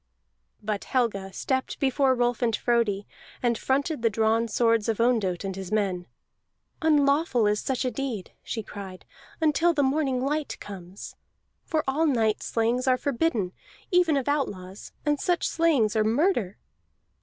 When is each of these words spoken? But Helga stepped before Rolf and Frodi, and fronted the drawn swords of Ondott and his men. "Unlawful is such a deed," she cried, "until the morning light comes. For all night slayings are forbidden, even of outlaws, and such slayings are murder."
But 0.63 0.85
Helga 0.85 1.31
stepped 1.31 1.79
before 1.79 2.15
Rolf 2.15 2.41
and 2.41 2.55
Frodi, 2.55 3.05
and 3.43 3.55
fronted 3.55 4.01
the 4.01 4.09
drawn 4.09 4.47
swords 4.47 4.89
of 4.89 4.99
Ondott 4.99 5.43
and 5.43 5.55
his 5.55 5.71
men. 5.71 6.07
"Unlawful 6.81 7.45
is 7.45 7.61
such 7.61 7.85
a 7.85 7.91
deed," 7.91 8.31
she 8.41 8.63
cried, 8.63 9.05
"until 9.39 9.75
the 9.75 9.83
morning 9.83 10.19
light 10.25 10.57
comes. 10.59 11.15
For 11.65 11.83
all 11.87 12.07
night 12.07 12.41
slayings 12.41 12.87
are 12.87 12.97
forbidden, 12.97 13.51
even 13.91 14.17
of 14.17 14.27
outlaws, 14.27 14.91
and 15.05 15.19
such 15.19 15.47
slayings 15.47 15.95
are 15.95 16.03
murder." 16.03 16.57